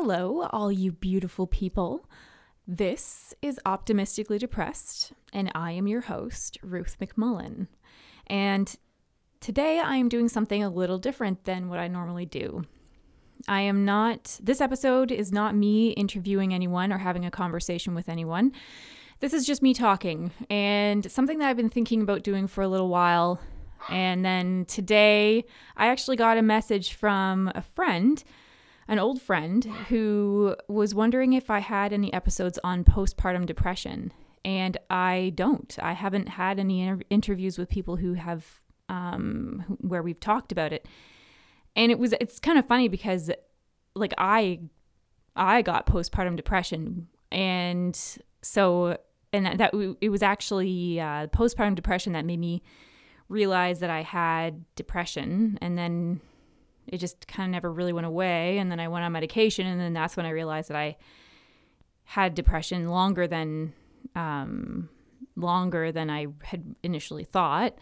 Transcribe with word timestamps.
Hello, 0.00 0.46
all 0.52 0.70
you 0.70 0.92
beautiful 0.92 1.48
people. 1.48 2.08
This 2.68 3.34
is 3.42 3.58
Optimistically 3.66 4.38
Depressed, 4.38 5.12
and 5.32 5.50
I 5.56 5.72
am 5.72 5.88
your 5.88 6.02
host, 6.02 6.56
Ruth 6.62 6.98
McMullen. 7.00 7.66
And 8.28 8.76
today 9.40 9.80
I 9.80 9.96
am 9.96 10.08
doing 10.08 10.28
something 10.28 10.62
a 10.62 10.70
little 10.70 10.98
different 10.98 11.46
than 11.46 11.68
what 11.68 11.80
I 11.80 11.88
normally 11.88 12.26
do. 12.26 12.62
I 13.48 13.62
am 13.62 13.84
not, 13.84 14.38
this 14.40 14.60
episode 14.60 15.10
is 15.10 15.32
not 15.32 15.56
me 15.56 15.88
interviewing 15.88 16.54
anyone 16.54 16.92
or 16.92 16.98
having 16.98 17.24
a 17.24 17.30
conversation 17.32 17.92
with 17.92 18.08
anyone. 18.08 18.52
This 19.18 19.32
is 19.32 19.44
just 19.44 19.62
me 19.62 19.74
talking, 19.74 20.30
and 20.48 21.10
something 21.10 21.40
that 21.40 21.48
I've 21.48 21.56
been 21.56 21.70
thinking 21.70 22.02
about 22.02 22.22
doing 22.22 22.46
for 22.46 22.62
a 22.62 22.68
little 22.68 22.88
while. 22.88 23.40
And 23.90 24.24
then 24.24 24.64
today, 24.66 25.44
I 25.76 25.88
actually 25.88 26.16
got 26.16 26.38
a 26.38 26.42
message 26.42 26.92
from 26.92 27.50
a 27.52 27.62
friend 27.62 28.22
an 28.88 28.98
old 28.98 29.20
friend 29.20 29.64
who 29.88 30.56
was 30.66 30.94
wondering 30.94 31.34
if 31.34 31.50
I 31.50 31.58
had 31.58 31.92
any 31.92 32.12
episodes 32.12 32.58
on 32.64 32.84
postpartum 32.84 33.44
depression. 33.44 34.12
And 34.44 34.78
I 34.88 35.32
don't. 35.34 35.76
I 35.82 35.92
haven't 35.92 36.30
had 36.30 36.58
any 36.58 36.82
inter- 36.82 37.04
interviews 37.10 37.58
with 37.58 37.68
people 37.68 37.96
who 37.96 38.14
have, 38.14 38.62
um, 38.88 39.76
where 39.80 40.02
we've 40.02 40.20
talked 40.20 40.52
about 40.52 40.72
it. 40.72 40.88
And 41.76 41.92
it 41.92 41.98
was, 41.98 42.14
it's 42.18 42.38
kind 42.38 42.58
of 42.58 42.66
funny 42.66 42.88
because, 42.88 43.30
like, 43.94 44.14
I, 44.16 44.60
I 45.36 45.60
got 45.60 45.86
postpartum 45.86 46.36
depression. 46.36 47.08
And 47.30 47.94
so, 48.40 48.96
and 49.32 49.44
that, 49.44 49.58
that 49.58 49.96
it 50.00 50.08
was 50.08 50.22
actually 50.22 50.98
uh, 50.98 51.26
postpartum 51.26 51.74
depression 51.74 52.14
that 52.14 52.24
made 52.24 52.38
me 52.38 52.62
realize 53.28 53.80
that 53.80 53.90
I 53.90 54.02
had 54.02 54.64
depression. 54.76 55.58
And 55.60 55.76
then 55.76 56.20
it 56.88 56.98
just 56.98 57.26
kind 57.28 57.48
of 57.48 57.52
never 57.52 57.72
really 57.72 57.92
went 57.92 58.06
away. 58.06 58.58
And 58.58 58.70
then 58.70 58.80
I 58.80 58.88
went 58.88 59.04
on 59.04 59.12
medication, 59.12 59.66
and 59.66 59.80
then 59.80 59.92
that's 59.92 60.16
when 60.16 60.26
I 60.26 60.30
realized 60.30 60.70
that 60.70 60.76
I 60.76 60.96
had 62.04 62.34
depression 62.34 62.88
longer 62.88 63.26
than 63.26 63.74
um, 64.14 64.88
longer 65.36 65.92
than 65.92 66.10
I 66.10 66.26
had 66.42 66.74
initially 66.82 67.24
thought. 67.24 67.76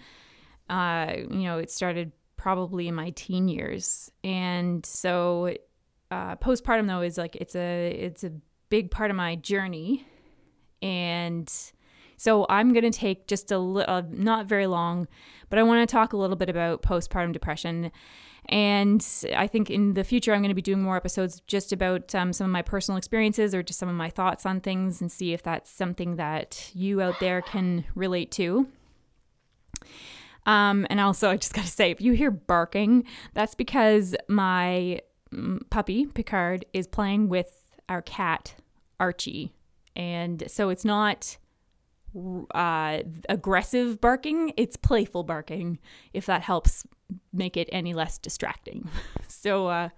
Uh, 0.69 1.13
you 1.31 1.45
know, 1.45 1.59
it 1.59 1.71
started 1.71 2.13
probably 2.37 2.89
in 2.89 2.95
my 2.95 3.11
teen 3.11 3.49
years, 3.49 4.11
and 4.25 4.85
so 4.85 5.55
uh, 6.11 6.37
postpartum 6.37 6.87
though 6.87 7.03
is 7.03 7.19
like 7.19 7.37
it's 7.37 7.55
a 7.55 7.91
it's 7.91 8.25
a 8.25 8.33
big 8.69 8.91
part 8.91 9.11
of 9.11 9.17
my 9.17 9.37
journey, 9.37 10.07
and 10.83 11.53
so 12.17 12.47
I'm 12.49 12.73
gonna 12.73 12.91
take 12.91 13.27
just 13.27 13.51
a 13.51 13.59
little, 13.59 13.95
uh, 13.95 14.03
not 14.11 14.47
very 14.47 14.67
long, 14.67 15.09
but 15.49 15.59
I 15.59 15.63
want 15.63 15.89
to 15.89 15.93
talk 15.93 16.13
a 16.13 16.17
little 16.17 16.37
bit 16.37 16.49
about 16.49 16.83
postpartum 16.83 17.33
depression 17.33 17.91
and 18.49 19.05
I 19.35 19.47
think 19.47 19.71
in 19.71 19.95
the 19.95 20.05
future, 20.05 20.33
I'm 20.33 20.41
going 20.41 20.51
to 20.51 20.55
be 20.55 20.63
doing 20.63 20.83
more 20.83 20.97
episodes 20.97 21.41
just 21.47 21.73
about 21.73 22.15
um, 22.15 22.33
some 22.33 22.47
of 22.47 22.53
my 22.53 22.63
personal 22.63 22.97
experiences 22.97 23.55
or 23.55 23.63
just 23.63 23.79
some 23.79 23.89
of 23.89 23.97
my 23.97 24.09
thoughts 24.09 24.47
on 24.47 24.61
things 24.61 25.01
and 25.01 25.11
see 25.11 25.33
if 25.33 25.43
that's 25.43 25.71
something 25.71 26.17
that 26.17 26.71
you 26.73 27.03
out 27.03 27.19
there 27.19 27.43
can 27.43 27.85
relate 27.95 28.31
to. 28.33 28.69
Um, 30.47 30.87
and 30.91 31.01
also, 31.01 31.31
I 31.31 31.37
just 31.37 31.55
got 31.55 31.65
to 31.65 31.71
say, 31.71 31.91
if 31.91 32.01
you 32.01 32.13
hear 32.13 32.31
barking, 32.31 33.05
that's 33.35 33.57
because 33.57 34.15
my 34.29 35.01
mm, 35.35 35.59
puppy, 35.71 36.07
Picard, 36.07 36.65
is 36.73 36.87
playing 36.87 37.29
with 37.29 37.51
our 37.89 38.01
cat, 38.01 38.55
Archie. 39.01 39.53
And 39.97 40.45
so 40.47 40.69
it's 40.69 40.85
not 40.85 41.37
uh, 42.55 42.99
aggressive 43.29 44.01
barking, 44.01 44.53
it's 44.57 44.77
playful 44.77 45.25
barking, 45.25 45.79
if 46.13 46.27
that 46.27 46.43
helps 46.43 46.87
make 47.33 47.57
it 47.57 47.69
any 47.73 47.95
less 47.95 48.19
distracting. 48.19 48.89
so, 49.29 49.69
uh, 49.69 49.89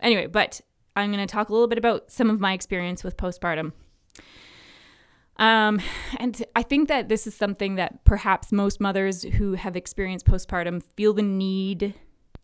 anyway, 0.00 0.26
but 0.26 0.60
I'm 0.94 1.12
going 1.12 1.26
to 1.26 1.32
talk 1.32 1.48
a 1.48 1.52
little 1.52 1.68
bit 1.68 1.78
about 1.78 2.10
some 2.10 2.30
of 2.30 2.40
my 2.40 2.52
experience 2.52 3.04
with 3.04 3.16
postpartum. 3.16 3.72
Um, 5.38 5.80
and 6.18 6.42
I 6.54 6.62
think 6.62 6.88
that 6.88 7.08
this 7.08 7.26
is 7.26 7.34
something 7.34 7.74
that 7.74 8.04
perhaps 8.04 8.52
most 8.52 8.80
mothers 8.80 9.22
who 9.22 9.52
have 9.52 9.76
experienced 9.76 10.26
postpartum 10.26 10.82
feel 10.82 11.12
the 11.12 11.22
need 11.22 11.94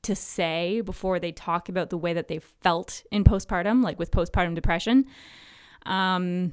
to 0.03 0.15
say 0.15 0.81
before 0.83 1.19
they 1.19 1.33
talk 1.33 1.69
about 1.69 1.91
the 1.91 1.97
way 1.97 2.13
that 2.13 2.29
they 2.29 2.39
felt 2.39 3.03
in 3.11 3.25
postpartum, 3.25 3.83
like 3.83 3.99
with 3.99 4.11
postpartum 4.11 4.55
depression. 4.55 5.07
Um, 5.87 6.53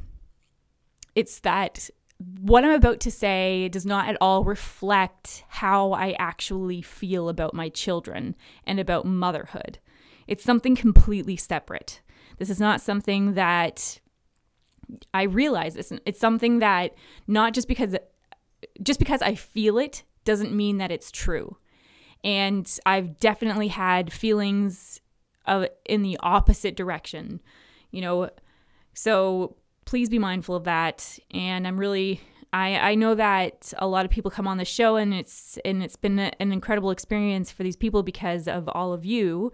it's 1.16 1.40
that 1.42 1.90
what 2.20 2.66
I'm 2.66 2.72
about 2.72 3.00
to 3.02 3.12
say 3.12 3.70
does 3.70 3.86
not 3.86 4.10
at 4.10 4.18
all 4.20 4.44
reflect 4.44 5.46
how 5.48 5.94
I 5.94 6.16
actually 6.20 6.82
feel 6.82 7.30
about 7.30 7.54
my 7.54 7.70
children 7.70 8.36
and 8.66 8.80
about 8.80 9.06
motherhood. 9.06 9.80
It's 10.28 10.44
something 10.44 10.76
completely 10.76 11.38
separate. 11.38 12.02
This 12.38 12.50
is 12.50 12.60
not 12.60 12.82
something 12.82 13.34
that 13.36 14.00
I 15.14 15.24
realize 15.24 15.76
this. 15.76 15.94
It's 16.06 16.20
something 16.20 16.60
that 16.60 16.94
not 17.28 17.54
just 17.54 17.68
because 17.68 17.96
just 18.84 19.00
because 19.00 19.22
I 19.22 19.36
feel 19.36 19.78
it 19.78 20.04
doesn't 20.26 20.54
mean 20.54 20.78
that 20.78 20.92
it's 20.92 21.12
true. 21.12 21.58
And 22.24 22.70
I've 22.86 23.18
definitely 23.18 23.70
had 23.70 24.12
feelings 24.12 25.00
of 25.46 25.68
in 25.86 26.02
the 26.02 26.18
opposite 26.22 26.76
direction. 26.76 27.42
You 27.92 28.02
know, 28.02 28.30
so 28.94 29.56
please 29.90 30.08
be 30.08 30.20
mindful 30.20 30.56
of 30.56 30.66
that. 30.66 31.18
And 31.32 31.68
I'm 31.68 31.80
really 31.80 32.22
I, 32.54 32.92
I 32.92 32.96
know 32.96 33.16
that 33.16 33.74
a 33.80 33.88
lot 33.88 34.06
of 34.06 34.12
people 34.12 34.30
come 34.30 34.48
on 34.48 34.58
the 34.58 34.66
show 34.66 34.98
and 34.98 35.16
it's 35.16 35.58
and 35.66 35.82
it's 35.82 35.96
been 35.96 36.20
an 36.20 36.52
incredible 36.52 36.92
experience 36.92 37.52
for 37.52 37.64
these 37.64 37.76
people 37.76 38.04
because 38.04 38.48
of 38.48 38.70
all 38.70 38.94
of 38.94 39.04
you 39.04 39.52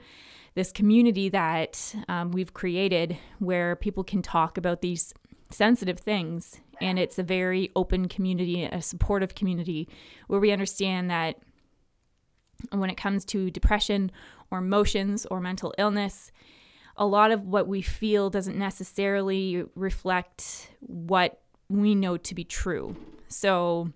this 0.54 0.74
community 0.74 1.30
that 1.30 1.96
um, 2.10 2.32
we've 2.32 2.54
created 2.54 3.18
where 3.40 3.78
people 3.78 4.04
can 4.04 4.22
talk 4.22 4.58
about 4.58 4.82
these 4.82 5.14
sensitive 5.52 6.00
things 6.00 6.60
and 6.82 7.00
it's 7.00 7.20
a 7.20 7.24
very 7.24 7.72
open 7.76 8.08
community 8.08 8.64
a 8.64 8.82
supportive 8.82 9.36
community 9.36 9.88
where 10.28 10.40
we 10.40 10.52
understand 10.52 11.10
that 11.10 11.38
when 12.72 12.90
it 12.90 12.96
comes 12.96 13.24
to 13.26 13.52
depression 13.52 14.12
or 14.52 14.60
emotions 14.60 15.26
or 15.32 15.40
mental 15.40 15.74
illness 15.78 16.32
a 16.98 17.06
lot 17.06 17.32
of 17.32 17.46
what 17.46 17.68
we 17.68 17.82
feel 17.82 18.30
doesn't 18.30 18.58
necessarily 18.58 19.64
reflect 19.76 20.72
what 20.80 21.42
we 21.70 21.96
know 21.96 22.18
to 22.18 22.36
be 22.36 22.44
true. 22.44 22.96
So 23.28 23.92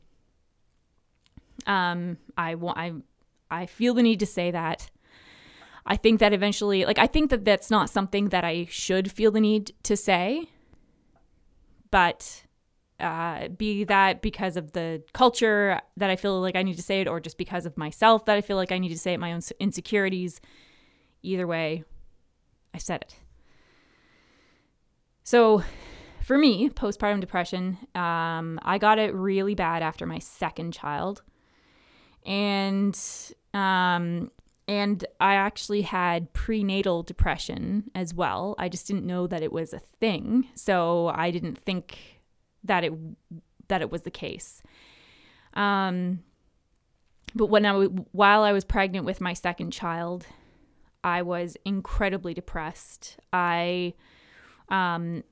um 1.66 2.18
I 2.38 2.56
want 2.56 2.78
I 2.78 2.94
I 3.52 3.66
feel 3.66 3.94
the 3.94 4.04
need 4.04 4.20
to 4.20 4.26
say 4.26 4.52
that. 4.52 4.90
I 5.86 5.96
think 5.96 6.20
that 6.20 6.34
eventually 6.34 6.86
like 6.86 7.00
I 7.00 7.08
think 7.08 7.30
that 7.30 7.46
that's 7.46 7.72
not 7.72 7.90
something 7.90 8.30
that 8.30 8.44
I 8.44 8.68
should 8.70 9.12
feel 9.12 9.32
the 9.32 9.42
need 9.42 9.74
to 9.84 9.96
say. 9.96 10.50
But 11.92 12.44
uh, 13.00 13.48
be 13.48 13.84
that 13.86 14.22
because 14.22 14.58
of 14.58 14.74
the 14.74 15.02
culture 15.14 15.80
that 15.98 16.10
I 16.10 16.16
feel 16.16 16.40
like 16.42 16.56
I 16.56 16.64
need 16.64 16.76
to 16.76 16.84
say 16.84 17.02
it, 17.02 17.08
or 17.08 17.20
just 17.20 17.38
because 17.38 17.66
of 17.66 17.78
myself 17.78 18.26
that 18.26 18.36
I 18.36 18.42
feel 18.42 18.58
like 18.58 18.72
I 18.72 18.78
need 18.78 18.90
to 18.90 18.98
say 18.98 19.14
it, 19.14 19.20
my 19.20 19.32
own 19.32 19.42
insecurities. 19.60 20.42
Either 21.22 21.48
way, 21.48 21.84
I 22.74 22.78
said 22.78 23.02
it. 23.02 23.16
So, 25.24 25.64
for 26.22 26.38
me, 26.38 26.70
postpartum 26.70 27.22
depression, 27.22 27.78
um, 27.96 28.60
I 28.64 28.78
got 28.78 29.00
it 29.00 29.14
really 29.14 29.56
bad 29.56 29.82
after 29.82 30.06
my 30.06 30.20
second 30.20 30.74
child, 30.74 31.22
and 32.26 33.00
um, 33.54 34.32
and 34.68 35.04
I 35.20 35.34
actually 35.34 35.82
had 35.82 36.32
prenatal 36.34 37.02
depression 37.02 37.90
as 37.96 38.14
well. 38.14 38.54
I 38.60 38.70
just 38.70 38.86
didn't 38.86 39.06
know 39.06 39.26
that 39.28 39.42
it 39.42 39.52
was 39.52 39.74
a 39.74 39.80
thing, 39.80 40.48
so 40.54 41.08
I 41.08 41.32
didn't 41.32 41.58
think 41.58 42.22
that 42.64 42.84
it 42.84 42.94
that 43.68 43.82
it 43.82 43.92
was 43.92 44.04
the 44.04 44.12
case. 44.12 44.62
Um, 45.54 46.20
but 47.34 47.48
when 47.48 47.66
I 47.66 47.74
while 47.74 48.44
I 48.44 48.52
was 48.52 48.66
pregnant 48.66 49.06
with 49.06 49.22
my 49.22 49.34
second 49.34 49.72
child, 49.72 50.28
I 51.04 51.22
was 51.22 51.58
incredibly 51.66 52.34
depressed. 52.34 53.18
I 53.32 53.94
um, 54.70 55.24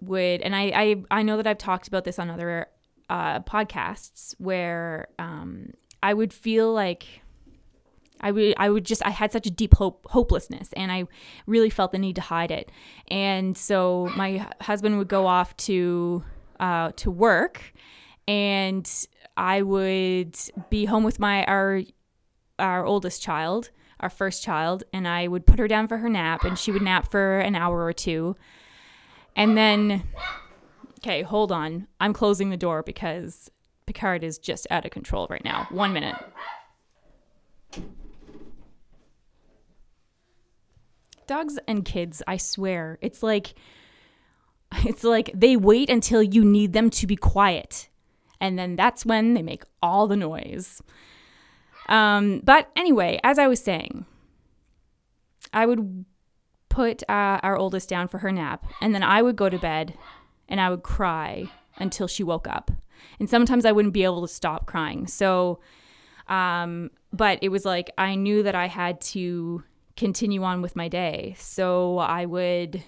would, 0.00 0.42
and 0.42 0.54
I, 0.54 0.62
I, 0.74 1.02
I 1.10 1.22
know 1.22 1.36
that 1.36 1.46
I've 1.46 1.58
talked 1.58 1.88
about 1.88 2.04
this 2.04 2.18
on 2.18 2.30
other 2.30 2.66
uh, 3.08 3.40
podcasts 3.40 4.34
where 4.38 5.08
um, 5.18 5.72
I 6.02 6.14
would 6.14 6.32
feel 6.32 6.72
like 6.72 7.22
I 8.20 8.30
would 8.30 8.54
I 8.56 8.70
would 8.70 8.84
just 8.84 9.04
I 9.04 9.10
had 9.10 9.30
such 9.30 9.46
a 9.46 9.50
deep 9.50 9.74
hope 9.74 10.06
hopelessness 10.10 10.72
and 10.72 10.90
I 10.90 11.04
really 11.46 11.70
felt 11.70 11.92
the 11.92 11.98
need 11.98 12.16
to 12.16 12.22
hide 12.22 12.50
it. 12.50 12.70
And 13.08 13.56
so 13.56 14.10
my 14.16 14.48
husband 14.60 14.98
would 14.98 15.08
go 15.08 15.26
off 15.26 15.56
to 15.58 16.24
uh, 16.58 16.92
to 16.96 17.10
work 17.10 17.74
and 18.26 18.90
I 19.36 19.62
would 19.62 20.36
be 20.70 20.86
home 20.86 21.04
with 21.04 21.18
my 21.18 21.44
our 21.44 21.82
our 22.58 22.86
oldest 22.86 23.22
child 23.22 23.70
our 24.00 24.10
first 24.10 24.42
child, 24.42 24.84
and 24.92 25.06
I 25.08 25.28
would 25.28 25.46
put 25.46 25.58
her 25.58 25.68
down 25.68 25.88
for 25.88 25.98
her 25.98 26.08
nap, 26.08 26.44
and 26.44 26.58
she 26.58 26.70
would 26.72 26.82
nap 26.82 27.10
for 27.10 27.38
an 27.38 27.54
hour 27.54 27.84
or 27.84 27.92
two. 27.92 28.36
And 29.34 29.56
then, 29.56 30.02
okay, 30.98 31.22
hold 31.22 31.52
on. 31.52 31.88
I'm 32.00 32.12
closing 32.12 32.50
the 32.50 32.56
door 32.56 32.82
because 32.82 33.50
Picard 33.86 34.24
is 34.24 34.38
just 34.38 34.66
out 34.70 34.84
of 34.84 34.90
control 34.90 35.26
right 35.30 35.44
now. 35.44 35.66
One 35.70 35.92
minute. 35.92 36.16
dogs 41.26 41.58
and 41.66 41.84
kids, 41.84 42.22
I 42.26 42.36
swear, 42.36 42.98
it's 43.00 43.22
like 43.22 43.54
it's 44.84 45.04
like 45.04 45.30
they 45.34 45.56
wait 45.56 45.90
until 45.90 46.22
you 46.22 46.44
need 46.44 46.72
them 46.72 46.90
to 46.90 47.06
be 47.06 47.16
quiet. 47.16 47.88
And 48.40 48.58
then 48.58 48.76
that's 48.76 49.06
when 49.06 49.34
they 49.34 49.42
make 49.42 49.64
all 49.82 50.06
the 50.06 50.16
noise. 50.16 50.82
Um, 51.88 52.40
but 52.44 52.70
anyway, 52.76 53.20
as 53.22 53.38
I 53.38 53.46
was 53.46 53.62
saying, 53.62 54.06
I 55.52 55.66
would 55.66 56.04
put 56.68 57.02
uh, 57.08 57.40
our 57.42 57.56
oldest 57.56 57.88
down 57.88 58.08
for 58.08 58.18
her 58.18 58.32
nap, 58.32 58.66
and 58.80 58.94
then 58.94 59.02
I 59.02 59.22
would 59.22 59.36
go 59.36 59.48
to 59.48 59.58
bed 59.58 59.94
and 60.48 60.60
I 60.60 60.70
would 60.70 60.82
cry 60.82 61.50
until 61.76 62.06
she 62.06 62.22
woke 62.22 62.46
up. 62.46 62.70
And 63.18 63.28
sometimes 63.28 63.64
I 63.64 63.72
wouldn't 63.72 63.94
be 63.94 64.04
able 64.04 64.22
to 64.22 64.32
stop 64.32 64.66
crying. 64.66 65.06
So, 65.06 65.60
um, 66.28 66.90
but 67.12 67.38
it 67.42 67.48
was 67.48 67.64
like 67.64 67.90
I 67.98 68.14
knew 68.14 68.42
that 68.42 68.54
I 68.54 68.66
had 68.66 69.00
to 69.12 69.64
continue 69.96 70.42
on 70.42 70.62
with 70.62 70.76
my 70.76 70.88
day. 70.88 71.34
So 71.38 71.98
I 71.98 72.26
would 72.26 72.82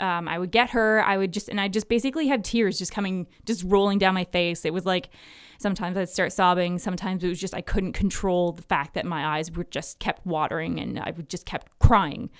um, 0.00 0.28
I 0.28 0.38
would 0.38 0.50
get 0.50 0.70
her. 0.70 1.02
I 1.04 1.16
would 1.16 1.32
just, 1.32 1.48
and 1.48 1.60
I 1.60 1.68
just 1.68 1.88
basically 1.88 2.28
had 2.28 2.44
tears 2.44 2.78
just 2.78 2.92
coming, 2.92 3.26
just 3.44 3.64
rolling 3.64 3.98
down 3.98 4.14
my 4.14 4.24
face. 4.24 4.64
It 4.64 4.72
was 4.72 4.86
like 4.86 5.10
sometimes 5.58 5.96
I'd 5.96 6.08
start 6.08 6.32
sobbing. 6.32 6.78
Sometimes 6.78 7.22
it 7.22 7.28
was 7.28 7.40
just 7.40 7.54
I 7.54 7.60
couldn't 7.60 7.92
control 7.92 8.52
the 8.52 8.62
fact 8.62 8.94
that 8.94 9.04
my 9.04 9.36
eyes 9.36 9.50
were 9.50 9.64
just 9.64 9.98
kept 9.98 10.24
watering 10.24 10.80
and 10.80 10.98
I 10.98 11.12
would 11.16 11.28
just 11.28 11.44
kept 11.44 11.78
crying. 11.78 12.30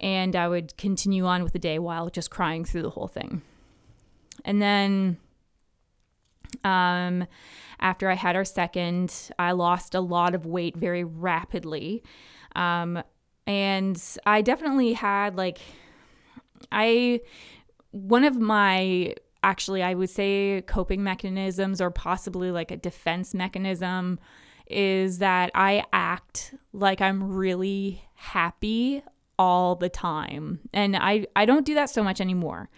And 0.00 0.36
I 0.36 0.48
would 0.48 0.76
continue 0.76 1.24
on 1.24 1.42
with 1.42 1.52
the 1.52 1.58
day 1.58 1.78
while 1.78 2.08
just 2.10 2.30
crying 2.30 2.64
through 2.64 2.82
the 2.82 2.90
whole 2.90 3.08
thing. 3.08 3.42
And 4.44 4.60
then 4.60 5.16
um, 6.62 7.26
after 7.80 8.10
I 8.10 8.14
had 8.14 8.36
our 8.36 8.44
second, 8.44 9.30
I 9.38 9.52
lost 9.52 9.94
a 9.94 10.00
lot 10.00 10.34
of 10.34 10.44
weight 10.46 10.76
very 10.76 11.04
rapidly. 11.04 12.02
Um, 12.54 13.02
and 13.46 14.00
I 14.26 14.42
definitely 14.42 14.92
had 14.94 15.36
like 15.36 15.58
I 16.72 17.20
one 17.90 18.24
of 18.24 18.36
my 18.36 19.14
actually 19.44 19.82
I 19.82 19.94
would 19.94 20.10
say 20.10 20.62
coping 20.66 21.04
mechanisms 21.04 21.80
or 21.80 21.90
possibly 21.90 22.50
like 22.50 22.70
a 22.70 22.76
defense 22.76 23.34
mechanism 23.34 24.18
is 24.66 25.18
that 25.18 25.50
I 25.54 25.84
act 25.92 26.54
like 26.72 27.00
I'm 27.00 27.22
really 27.32 28.02
happy 28.14 29.02
all 29.38 29.76
the 29.76 29.90
time. 29.90 30.60
And 30.72 30.96
I 30.96 31.26
I 31.36 31.44
don't 31.44 31.66
do 31.66 31.74
that 31.74 31.90
so 31.90 32.02
much 32.02 32.20
anymore. 32.20 32.70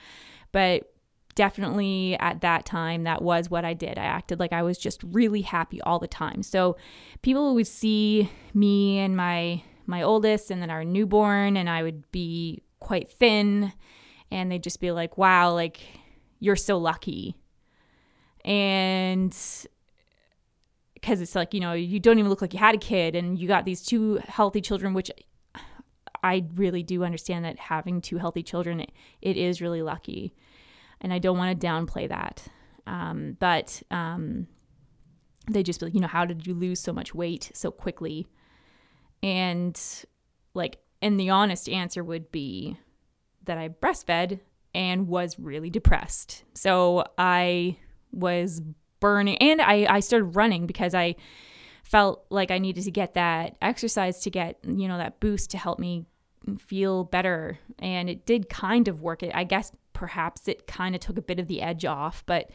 But 0.52 0.92
definitely 1.36 2.16
at 2.18 2.40
that 2.40 2.64
time 2.64 3.04
that 3.04 3.22
was 3.22 3.50
what 3.50 3.64
I 3.64 3.74
did. 3.74 3.98
I 3.98 4.04
acted 4.04 4.40
like 4.40 4.52
I 4.52 4.62
was 4.62 4.78
just 4.78 5.02
really 5.04 5.42
happy 5.42 5.80
all 5.82 5.98
the 5.98 6.08
time. 6.08 6.42
So 6.42 6.76
people 7.22 7.54
would 7.54 7.66
see 7.66 8.30
me 8.54 8.98
and 8.98 9.16
my 9.16 9.62
my 9.86 10.02
oldest 10.02 10.50
and 10.50 10.60
then 10.60 10.70
our 10.70 10.84
newborn 10.84 11.56
and 11.56 11.70
I 11.70 11.84
would 11.84 12.10
be 12.10 12.62
quite 12.80 13.08
thin 13.08 13.72
and 14.32 14.50
they'd 14.50 14.62
just 14.62 14.80
be 14.80 14.90
like, 14.90 15.16
wow, 15.16 15.52
like 15.52 15.80
you're 16.38 16.56
so 16.56 16.78
lucky. 16.78 17.36
And 18.44 19.36
because 20.94 21.20
it's 21.20 21.34
like, 21.34 21.54
you 21.54 21.60
know, 21.60 21.72
you 21.72 22.00
don't 22.00 22.18
even 22.18 22.30
look 22.30 22.42
like 22.42 22.52
you 22.52 22.58
had 22.58 22.74
a 22.74 22.78
kid 22.78 23.14
and 23.14 23.38
you 23.38 23.48
got 23.48 23.64
these 23.64 23.82
two 23.82 24.20
healthy 24.26 24.60
children, 24.60 24.94
which 24.94 25.10
I 26.22 26.44
really 26.54 26.82
do 26.82 27.04
understand 27.04 27.44
that 27.44 27.58
having 27.58 28.00
two 28.00 28.18
healthy 28.18 28.42
children, 28.42 28.80
it, 28.80 28.92
it 29.22 29.36
is 29.36 29.60
really 29.60 29.82
lucky. 29.82 30.34
And 31.00 31.12
I 31.12 31.18
don't 31.18 31.38
want 31.38 31.60
to 31.60 31.66
downplay 31.66 32.08
that. 32.08 32.46
Um, 32.86 33.36
but 33.38 33.82
um, 33.90 34.46
they 35.50 35.62
just 35.62 35.80
be 35.80 35.86
like, 35.86 35.94
you 35.94 36.00
know, 36.00 36.06
how 36.06 36.24
did 36.24 36.46
you 36.46 36.54
lose 36.54 36.80
so 36.80 36.92
much 36.92 37.14
weight 37.14 37.50
so 37.54 37.70
quickly? 37.70 38.26
And 39.22 39.80
like, 40.54 40.78
and 41.02 41.20
the 41.20 41.30
honest 41.30 41.68
answer 41.68 42.02
would 42.02 42.32
be 42.32 42.78
that 43.44 43.58
I 43.58 43.68
breastfed 43.68 44.40
and 44.76 45.08
was 45.08 45.38
really 45.38 45.70
depressed. 45.70 46.44
So 46.54 47.06
I 47.16 47.78
was 48.12 48.60
burning 49.00 49.38
and 49.38 49.62
I, 49.62 49.86
I 49.88 50.00
started 50.00 50.36
running 50.36 50.66
because 50.66 50.94
I 50.94 51.16
felt 51.82 52.26
like 52.28 52.50
I 52.50 52.58
needed 52.58 52.84
to 52.84 52.90
get 52.90 53.14
that 53.14 53.56
exercise 53.62 54.20
to 54.20 54.30
get, 54.30 54.58
you 54.64 54.86
know, 54.86 54.98
that 54.98 55.18
boost 55.18 55.50
to 55.52 55.58
help 55.58 55.78
me 55.78 56.04
feel 56.58 57.04
better. 57.04 57.58
And 57.78 58.10
it 58.10 58.26
did 58.26 58.50
kind 58.50 58.86
of 58.86 59.00
work. 59.00 59.22
It 59.22 59.34
I 59.34 59.44
guess 59.44 59.72
perhaps 59.94 60.46
it 60.46 60.66
kind 60.66 60.94
of 60.94 61.00
took 61.00 61.16
a 61.16 61.22
bit 61.22 61.38
of 61.40 61.48
the 61.48 61.62
edge 61.62 61.86
off, 61.86 62.22
but 62.26 62.50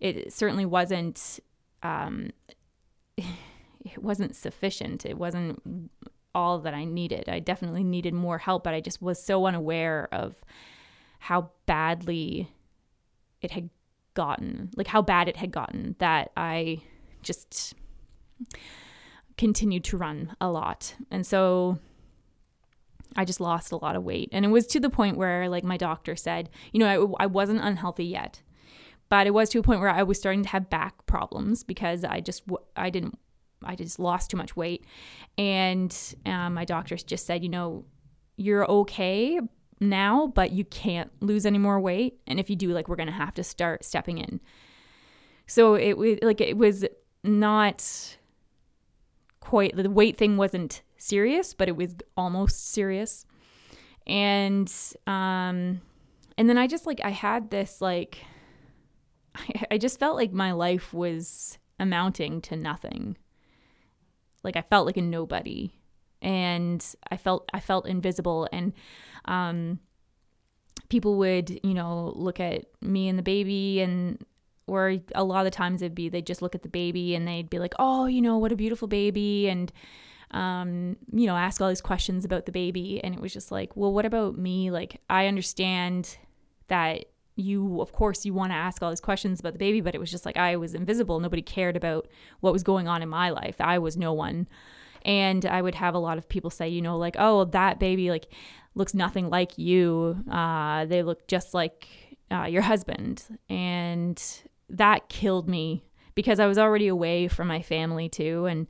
it 0.00 0.34
certainly 0.34 0.66
wasn't 0.66 1.40
um 1.82 2.28
it 3.16 4.02
wasn't 4.02 4.36
sufficient. 4.36 5.06
It 5.06 5.16
wasn't 5.16 5.90
all 6.34 6.58
that 6.58 6.74
I 6.74 6.84
needed. 6.84 7.28
I 7.30 7.38
definitely 7.38 7.84
needed 7.84 8.12
more 8.12 8.36
help, 8.36 8.64
but 8.64 8.74
I 8.74 8.80
just 8.80 9.00
was 9.00 9.22
so 9.22 9.46
unaware 9.46 10.08
of 10.12 10.44
how 11.24 11.50
badly 11.64 12.50
it 13.40 13.50
had 13.50 13.70
gotten, 14.12 14.70
like 14.76 14.86
how 14.86 15.00
bad 15.00 15.26
it 15.26 15.36
had 15.36 15.50
gotten, 15.50 15.96
that 15.98 16.30
I 16.36 16.82
just 17.22 17.74
continued 19.38 19.84
to 19.84 19.96
run 19.96 20.36
a 20.38 20.50
lot. 20.50 20.94
And 21.10 21.26
so 21.26 21.78
I 23.16 23.24
just 23.24 23.40
lost 23.40 23.72
a 23.72 23.76
lot 23.76 23.96
of 23.96 24.04
weight. 24.04 24.28
And 24.32 24.44
it 24.44 24.48
was 24.48 24.66
to 24.66 24.80
the 24.80 24.90
point 24.90 25.16
where, 25.16 25.48
like, 25.48 25.64
my 25.64 25.78
doctor 25.78 26.14
said, 26.14 26.50
you 26.72 26.80
know, 26.80 27.16
I, 27.18 27.24
I 27.24 27.26
wasn't 27.26 27.60
unhealthy 27.62 28.04
yet, 28.04 28.42
but 29.08 29.26
it 29.26 29.32
was 29.32 29.48
to 29.50 29.58
a 29.58 29.62
point 29.62 29.80
where 29.80 29.88
I 29.88 30.02
was 30.02 30.18
starting 30.18 30.42
to 30.42 30.50
have 30.50 30.68
back 30.68 31.06
problems 31.06 31.64
because 31.64 32.04
I 32.04 32.20
just, 32.20 32.42
I 32.76 32.90
didn't 32.90 33.18
I 33.62 33.76
just 33.76 33.98
lost 33.98 34.30
too 34.30 34.36
much 34.36 34.56
weight. 34.56 34.84
And 35.38 35.96
um, 36.26 36.52
my 36.52 36.66
doctors 36.66 37.02
just 37.02 37.24
said, 37.24 37.42
you 37.42 37.48
know, 37.48 37.86
you're 38.36 38.70
okay 38.70 39.40
now, 39.80 40.28
but 40.28 40.52
you 40.52 40.64
can't 40.64 41.10
lose 41.20 41.46
any 41.46 41.58
more 41.58 41.80
weight. 41.80 42.18
And 42.26 42.38
if 42.38 42.48
you 42.48 42.56
do, 42.56 42.72
like, 42.72 42.88
we're 42.88 42.96
going 42.96 43.06
to 43.06 43.12
have 43.12 43.34
to 43.34 43.44
start 43.44 43.84
stepping 43.84 44.18
in. 44.18 44.40
So 45.46 45.74
it 45.74 45.98
was 45.98 46.18
like, 46.22 46.40
it 46.40 46.56
was 46.56 46.84
not 47.22 48.16
quite, 49.40 49.76
the 49.76 49.90
weight 49.90 50.16
thing 50.16 50.36
wasn't 50.36 50.82
serious, 50.96 51.54
but 51.54 51.68
it 51.68 51.76
was 51.76 51.94
almost 52.16 52.72
serious. 52.72 53.26
And, 54.06 54.72
um, 55.06 55.80
and 56.36 56.48
then 56.48 56.58
I 56.58 56.66
just 56.66 56.86
like, 56.86 57.00
I 57.04 57.10
had 57.10 57.50
this 57.50 57.80
like, 57.80 58.24
I 59.70 59.78
just 59.78 59.98
felt 59.98 60.16
like 60.16 60.32
my 60.32 60.52
life 60.52 60.94
was 60.94 61.58
amounting 61.78 62.40
to 62.42 62.56
nothing. 62.56 63.16
Like 64.42 64.56
I 64.56 64.62
felt 64.62 64.86
like 64.86 64.96
a 64.96 65.02
nobody 65.02 65.72
and 66.24 66.84
I 67.10 67.16
felt 67.16 67.48
I 67.52 67.60
felt 67.60 67.86
invisible 67.86 68.48
and 68.50 68.72
um 69.26 69.78
people 70.88 71.16
would, 71.18 71.60
you 71.62 71.74
know, 71.74 72.12
look 72.16 72.40
at 72.40 72.64
me 72.80 73.08
and 73.08 73.18
the 73.18 73.22
baby 73.22 73.80
and 73.80 74.24
or 74.66 74.96
a 75.14 75.22
lot 75.22 75.40
of 75.40 75.44
the 75.44 75.50
times 75.50 75.82
it'd 75.82 75.94
be 75.94 76.08
they'd 76.08 76.26
just 76.26 76.42
look 76.42 76.54
at 76.54 76.62
the 76.62 76.68
baby 76.68 77.14
and 77.14 77.28
they'd 77.28 77.50
be 77.50 77.58
like, 77.58 77.74
"Oh, 77.78 78.06
you 78.06 78.22
know, 78.22 78.38
what 78.38 78.52
a 78.52 78.56
beautiful 78.56 78.88
baby." 78.88 79.48
And 79.48 79.70
um, 80.30 80.96
you 81.12 81.26
know, 81.26 81.36
ask 81.36 81.60
all 81.60 81.68
these 81.68 81.80
questions 81.80 82.24
about 82.24 82.46
the 82.46 82.52
baby 82.52 83.02
and 83.04 83.14
it 83.14 83.20
was 83.20 83.32
just 83.32 83.52
like, 83.52 83.76
"Well, 83.76 83.92
what 83.92 84.06
about 84.06 84.38
me? 84.38 84.70
Like 84.70 85.00
I 85.10 85.26
understand 85.26 86.16
that 86.68 87.04
you 87.36 87.80
of 87.80 87.92
course 87.92 88.24
you 88.24 88.32
want 88.32 88.52
to 88.52 88.56
ask 88.56 88.82
all 88.82 88.90
these 88.90 89.00
questions 89.00 89.40
about 89.40 89.52
the 89.52 89.58
baby 89.58 89.80
but 89.80 89.92
it 89.92 89.98
was 89.98 90.08
just 90.10 90.24
like 90.24 90.36
i 90.36 90.54
was 90.54 90.72
invisible 90.72 91.18
nobody 91.18 91.42
cared 91.42 91.76
about 91.76 92.06
what 92.38 92.52
was 92.52 92.62
going 92.62 92.86
on 92.86 93.02
in 93.02 93.08
my 93.08 93.28
life 93.28 93.56
i 93.60 93.76
was 93.76 93.96
no 93.96 94.12
one 94.12 94.46
and 95.04 95.46
i 95.46 95.60
would 95.60 95.74
have 95.74 95.94
a 95.94 95.98
lot 95.98 96.18
of 96.18 96.28
people 96.28 96.50
say 96.50 96.68
you 96.68 96.80
know 96.82 96.96
like 96.96 97.16
oh 97.18 97.44
that 97.44 97.78
baby 97.78 98.10
like 98.10 98.26
looks 98.74 98.94
nothing 98.94 99.30
like 99.30 99.56
you. 99.56 100.22
Uh, 100.30 100.84
they 100.86 101.02
look 101.02 101.26
just 101.28 101.54
like 101.54 101.88
uh, 102.30 102.44
your 102.44 102.62
husband. 102.62 103.24
And 103.48 104.22
that 104.68 105.08
killed 105.08 105.48
me 105.48 105.84
because 106.14 106.40
i 106.40 106.46
was 106.46 106.58
already 106.58 106.88
away 106.88 107.28
from 107.28 107.48
my 107.48 107.62
family 107.62 108.08
too. 108.08 108.46
And 108.46 108.66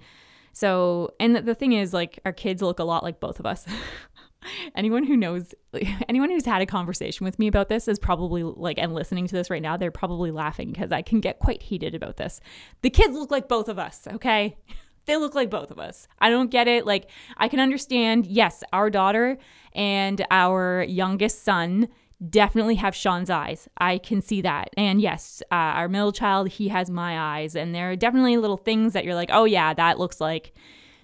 so 0.52 1.10
and 1.18 1.36
the, 1.36 1.54
thing 1.54 1.72
is 1.72 1.92
like 1.92 2.20
our 2.24 2.32
kids 2.32 2.62
look 2.62 2.78
a 2.78 2.84
lot 2.84 3.02
like 3.02 3.20
both 3.20 3.40
of 3.40 3.46
us. 3.46 3.66
Anyone 4.74 5.04
who 5.04 5.16
knows 5.16 5.54
anyone 6.08 6.28
who's 6.28 6.44
had 6.44 6.60
a 6.60 6.66
conversation 6.66 7.24
with 7.24 7.38
me 7.38 7.46
about 7.46 7.70
this 7.70 7.88
is 7.88 7.98
probably 7.98 8.42
like 8.42 8.78
and 8.78 8.94
listening 8.94 9.26
to 9.26 9.34
this 9.34 9.48
right 9.48 9.62
now 9.62 9.78
they're 9.78 9.90
probably 9.90 10.30
laughing 10.30 10.70
because 10.70 10.92
i 10.92 11.00
can 11.00 11.18
get 11.18 11.38
quite 11.38 11.62
heated 11.62 11.94
about 11.94 12.18
this. 12.18 12.40
The 12.82 12.90
kids 12.90 13.14
look 13.14 13.30
like 13.30 13.48
both 13.48 13.70
of 13.70 13.78
us 13.78 14.06
okay 14.06 14.58
they 15.06 15.16
look 15.16 15.34
like 15.34 15.50
both 15.50 15.70
of 15.70 15.78
us 15.78 16.08
i 16.20 16.30
don't 16.30 16.50
get 16.50 16.68
it 16.68 16.86
like 16.86 17.10
i 17.36 17.48
can 17.48 17.60
understand 17.60 18.26
yes 18.26 18.62
our 18.72 18.90
daughter 18.90 19.38
and 19.72 20.24
our 20.30 20.84
youngest 20.88 21.42
son 21.42 21.88
definitely 22.30 22.76
have 22.76 22.94
sean's 22.94 23.28
eyes 23.28 23.68
i 23.78 23.98
can 23.98 24.20
see 24.20 24.40
that 24.40 24.70
and 24.76 25.00
yes 25.00 25.42
uh, 25.52 25.54
our 25.54 25.88
middle 25.88 26.12
child 26.12 26.48
he 26.48 26.68
has 26.68 26.90
my 26.90 27.40
eyes 27.40 27.54
and 27.54 27.74
there 27.74 27.90
are 27.90 27.96
definitely 27.96 28.36
little 28.36 28.56
things 28.56 28.92
that 28.92 29.04
you're 29.04 29.14
like 29.14 29.30
oh 29.32 29.44
yeah 29.44 29.74
that 29.74 29.98
looks 29.98 30.20
like 30.20 30.52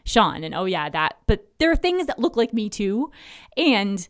Sean. 0.05 0.45
And 0.45 0.55
oh, 0.55 0.65
yeah, 0.65 0.89
that. 0.89 1.19
But 1.27 1.47
there 1.59 1.71
are 1.71 1.77
things 1.77 2.07
that 2.07 2.19
look 2.19 2.37
like 2.37 2.53
me 2.53 2.69
too. 2.69 3.11
And 3.57 4.07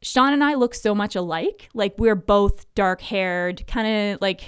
Sean 0.00 0.32
and 0.32 0.42
I 0.42 0.54
look 0.54 0.74
so 0.74 0.94
much 0.94 1.14
alike. 1.14 1.68
Like 1.74 1.94
we're 1.98 2.14
both 2.14 2.72
dark 2.74 3.00
haired, 3.00 3.66
kind 3.66 4.14
of 4.14 4.20
like 4.20 4.42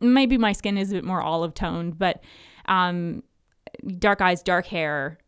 maybe 0.00 0.36
my 0.38 0.52
skin 0.52 0.78
is 0.78 0.90
a 0.90 0.96
bit 0.96 1.04
more 1.04 1.22
olive 1.22 1.54
toned, 1.54 1.98
but 1.98 2.22
um, 2.66 3.22
dark 3.98 4.20
eyes, 4.20 4.42
dark 4.42 4.66
hair. 4.66 5.18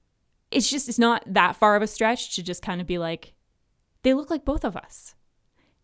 It's 0.51 0.71
just, 0.71 0.89
it's 0.89 0.99
not 0.99 1.23
that 1.27 1.57
far 1.57 1.77
of 1.77 1.83
a 1.83 1.87
stretch 1.87 2.35
to 2.37 2.43
just 2.43 2.63
kind 2.63 2.81
of 2.81 2.87
be 2.87 2.99
like, 2.99 3.35
they 4.03 4.15
look 4.15 4.31
like 4.31 4.45
both 4.45 4.65
of 4.65 4.77
us. 4.77 5.15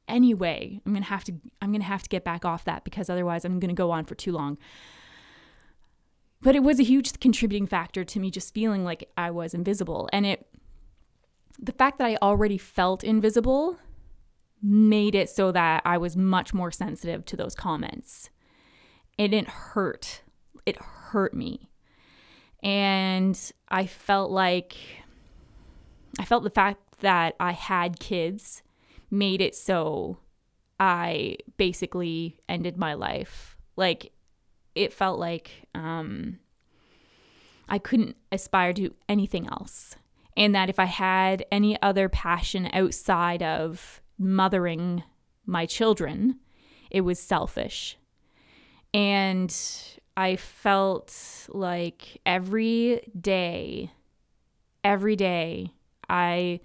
Anyway, 0.07 0.81
I'm 0.85 0.95
to 0.95 1.03
have 1.03 1.25
to 1.25 1.35
I'm 1.63 1.73
to 1.73 1.83
have 1.83 2.03
to 2.03 2.09
get 2.09 2.25
back 2.25 2.45
off 2.45 2.65
that 2.65 2.85
because 2.85 3.09
otherwise 3.09 3.45
I'm 3.45 3.59
to 3.59 3.73
go 3.73 3.91
on 3.91 4.05
for 4.05 4.15
too 4.15 4.33
long. 4.33 4.59
But 6.43 6.55
it 6.55 6.63
was 6.63 6.79
a 6.79 6.85
huge 6.85 7.19
contributing 7.21 7.67
factor 7.67 8.05
to 8.05 8.21
me 8.21 8.31
just 8.31 8.53
feeling 8.53 8.85
like 8.85 9.11
I 9.17 9.31
was 9.31 9.55
invisible 9.55 10.11
and 10.13 10.27
it 10.27 10.47
the 11.59 11.73
fact 11.73 11.99
that 11.99 12.07
I 12.07 12.17
already 12.17 12.59
felt 12.59 13.03
invisible 13.03 13.79
made 14.63 15.15
it 15.15 15.31
so 15.31 15.53
that 15.53 15.83
I 15.85 15.99
was 15.99 16.17
much 16.17 16.53
more 16.53 16.71
sensitive 16.71 17.25
to 17.27 17.37
those 17.37 17.55
comments. 17.55 18.31
It 19.17 19.29
didn't 19.29 19.49
hurt. 19.49 20.23
It 20.67 20.77
hurt 20.81 21.35
me. 21.35 21.71
And 22.65 23.39
I 23.69 23.87
felt 23.87 24.31
like 24.31 24.77
I 26.19 26.25
felt 26.25 26.45
the 26.45 26.51
fact 26.51 27.01
that 27.01 27.37
I 27.39 27.53
had 27.53 28.01
kids 28.01 28.63
made 29.11 29.41
it 29.41 29.55
so 29.55 30.19
I 30.81 31.37
basically 31.57 32.41
ended 32.49 32.77
my 32.77 32.95
life. 32.95 33.57
Like 33.77 34.13
it 34.75 34.93
felt 34.93 35.19
like 35.19 35.51
um, 35.75 36.39
I 37.69 37.79
couldn't 37.79 38.17
aspire 38.33 38.73
to 38.75 38.95
anything 39.09 39.47
else. 39.47 39.97
And 40.37 40.55
that 40.55 40.69
if 40.69 40.79
I 40.79 40.87
had 40.87 41.45
any 41.53 41.81
other 41.81 42.09
passion 42.09 42.69
outside 42.73 43.43
of 43.43 44.01
mothering 44.19 45.05
my 45.47 45.67
children, 45.67 46.41
it 46.91 47.03
was 47.03 47.19
selfish. 47.19 47.97
And 48.93 49.55
I 50.17 50.37
felt 50.37 51.49
like 51.49 52.21
every 52.25 53.01
day, 53.21 53.91
every 54.85 55.17
day, 55.17 55.75
I 56.09 56.61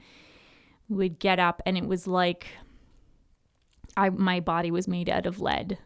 would 0.87 1.19
get 1.19 1.39
up 1.39 1.61
and 1.65 1.77
it 1.77 1.85
was 1.85 2.07
like 2.07 2.47
I 3.95 4.09
my 4.09 4.39
body 4.39 4.71
was 4.71 4.87
made 4.87 5.09
out 5.09 5.25
of 5.25 5.39
lead. 5.39 5.77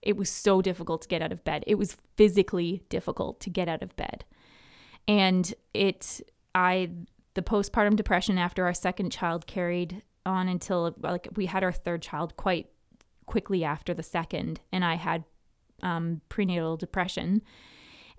It 0.00 0.16
was 0.16 0.30
so 0.30 0.60
difficult 0.60 1.02
to 1.02 1.08
get 1.08 1.22
out 1.22 1.32
of 1.32 1.44
bed. 1.44 1.62
It 1.66 1.76
was 1.76 1.96
physically 2.16 2.82
difficult 2.88 3.40
to 3.40 3.50
get 3.50 3.68
out 3.68 3.82
of 3.82 3.94
bed. 3.96 4.24
And 5.06 5.52
it 5.74 6.20
I 6.54 6.90
the 7.34 7.42
postpartum 7.42 7.96
depression 7.96 8.38
after 8.38 8.64
our 8.64 8.74
second 8.74 9.10
child 9.10 9.46
carried 9.46 10.02
on 10.26 10.48
until 10.48 10.94
like 11.00 11.28
we 11.36 11.46
had 11.46 11.64
our 11.64 11.72
third 11.72 12.02
child 12.02 12.36
quite 12.36 12.68
quickly 13.26 13.64
after 13.64 13.94
the 13.94 14.02
second 14.02 14.60
and 14.72 14.84
I 14.84 14.96
had 14.96 15.24
um, 15.82 16.20
prenatal 16.28 16.76
depression 16.76 17.42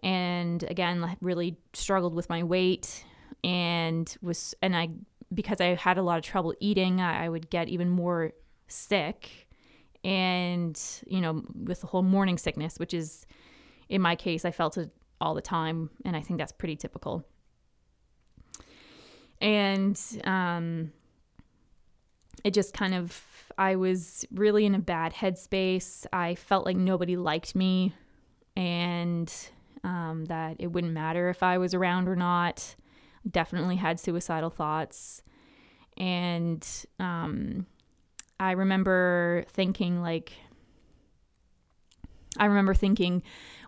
and 0.02 0.64
again 0.64 1.16
really 1.22 1.58
struggled 1.74 2.14
with 2.14 2.30
my 2.30 2.44
weight 2.44 3.06
and 3.44 4.16
was 4.22 4.54
and 4.62 4.76
I 4.76 4.90
because 5.34 5.62
I 5.62 5.76
had 5.76 5.98
a 5.98 6.02
lot 6.02 6.18
of 6.18 6.24
trouble 6.24 6.54
eating, 6.60 7.02
I, 7.02 7.26
I 7.26 7.30
would 7.30 7.50
get 7.50 7.70
even 7.70 7.90
more 7.90 8.32
sick. 8.68 9.48
And, 10.04 10.80
you 11.08 11.22
know, 11.22 11.44
with 11.56 11.82
the 11.82 11.88
whole 11.88 12.04
morning 12.04 12.38
sickness, 12.38 12.78
which 12.78 12.94
is 12.94 13.26
in 13.90 14.02
my 14.02 14.16
case, 14.16 14.44
I 14.46 14.52
felt 14.52 14.78
it 14.78 14.92
all 15.22 15.34
the 15.34 15.42
time. 15.42 15.90
And 16.04 16.16
I 16.16 16.22
think 16.22 16.40
that's 16.40 16.52
pretty 16.52 16.76
typical. 16.76 17.24
And 19.40 20.00
um, 20.26 20.92
it 22.44 22.54
just 22.54 22.74
kind 22.74 22.94
of, 22.94 23.24
I 23.58 23.76
was 23.76 24.26
really 24.32 24.66
in 24.66 24.76
a 24.76 24.80
bad 24.80 25.14
headspace. 25.14 26.06
I 26.12 26.36
felt 26.36 26.66
like 26.66 26.78
nobody 26.78 27.16
liked 27.16 27.56
me 27.56 27.94
and 28.56 29.34
um, 29.84 30.26
that 30.26 30.58
it 30.60 30.68
wouldn't 30.68 30.94
matter 30.94 31.30
if 31.30 31.44
I 31.44 31.58
was 31.58 31.74
around 31.74 32.08
or 32.08 32.16
not 32.16 32.76
definitely 33.30 33.78
had 33.78 34.00
suicidal 34.00 34.50
thoughts. 34.50 35.22
And 35.98 36.68
um, 37.00 37.66
I 38.40 38.52
remember 38.52 39.46
thinking, 39.50 40.02
like, 40.02 40.34
I 42.38 42.46
remember 42.46 42.74
thinking, 42.74 43.22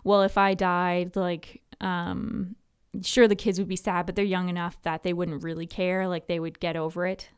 well, 0.04 0.22
if 0.22 0.36
I 0.36 0.54
died, 0.54 1.16
like, 1.16 1.62
um, 1.80 2.56
sure, 3.02 3.28
the 3.28 3.36
kids 3.36 3.58
would 3.58 3.68
be 3.68 3.76
sad, 3.76 4.06
but 4.06 4.16
they're 4.16 4.24
young 4.24 4.48
enough 4.48 4.82
that 4.82 5.02
they 5.02 5.12
wouldn't 5.12 5.44
really 5.44 5.66
care. 5.66 6.08
Like, 6.08 6.26
they 6.26 6.40
would 6.40 6.58
get 6.58 6.76
over 6.76 7.06
it. 7.06 7.30